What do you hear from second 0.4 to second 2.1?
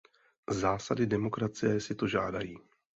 Zásady demokracie si to